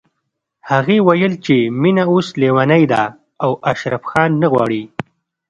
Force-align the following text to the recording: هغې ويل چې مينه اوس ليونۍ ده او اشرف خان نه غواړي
هغې 0.69 0.97
ويل 1.07 1.33
چې 1.45 1.55
مينه 1.81 2.03
اوس 2.11 2.27
ليونۍ 2.41 2.83
ده 2.93 3.01
او 3.43 3.51
اشرف 3.71 4.03
خان 4.11 4.31
نه 4.41 4.47
غواړي 4.53 4.83